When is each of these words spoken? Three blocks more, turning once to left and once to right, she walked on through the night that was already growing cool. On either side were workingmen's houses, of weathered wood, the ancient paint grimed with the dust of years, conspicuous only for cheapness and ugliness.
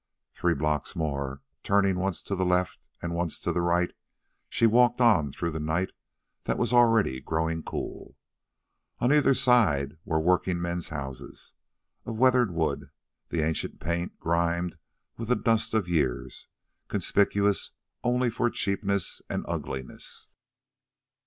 Three 0.33 0.55
blocks 0.55 0.95
more, 0.95 1.43
turning 1.61 1.99
once 1.99 2.23
to 2.23 2.33
left 2.33 2.79
and 3.03 3.13
once 3.13 3.39
to 3.41 3.51
right, 3.53 3.91
she 4.49 4.65
walked 4.65 4.99
on 4.99 5.31
through 5.31 5.51
the 5.51 5.59
night 5.59 5.91
that 6.45 6.57
was 6.57 6.73
already 6.73 7.21
growing 7.21 7.61
cool. 7.61 8.17
On 8.97 9.13
either 9.13 9.35
side 9.35 9.99
were 10.03 10.19
workingmen's 10.19 10.89
houses, 10.89 11.53
of 12.03 12.17
weathered 12.17 12.49
wood, 12.49 12.89
the 13.29 13.43
ancient 13.43 13.79
paint 13.79 14.19
grimed 14.19 14.77
with 15.17 15.27
the 15.27 15.35
dust 15.35 15.75
of 15.75 15.87
years, 15.87 16.47
conspicuous 16.87 17.73
only 18.03 18.31
for 18.31 18.49
cheapness 18.49 19.21
and 19.29 19.45
ugliness. 19.47 20.29